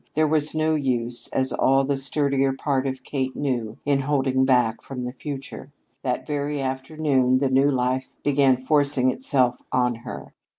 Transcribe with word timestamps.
There 0.15 0.25
was 0.27 0.55
no 0.55 0.73
use, 0.73 1.27
as 1.27 1.53
all 1.53 1.83
the 1.83 1.95
sturdier 1.95 2.53
part 2.53 2.87
of 2.87 3.03
Kate 3.03 3.35
knew, 3.35 3.77
in 3.85 3.99
holding 3.99 4.45
back 4.45 4.81
from 4.81 5.03
the 5.05 5.13
future. 5.13 5.71
That 6.01 6.25
very 6.25 6.59
afternoon 6.59 7.37
the 7.37 7.51
new 7.51 7.69
life 7.69 8.15
began 8.23 8.57
forcing 8.57 9.11
itself 9.11 9.61
on 9.71 9.93
her. 9.97 10.33